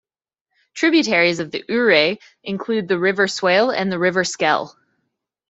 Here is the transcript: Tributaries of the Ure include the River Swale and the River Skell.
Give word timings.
Tributaries 0.73 1.37
of 1.39 1.51
the 1.51 1.63
Ure 1.69 2.17
include 2.43 2.87
the 2.87 2.97
River 2.97 3.27
Swale 3.27 3.69
and 3.69 3.91
the 3.91 3.99
River 3.99 4.23
Skell. 4.23 4.75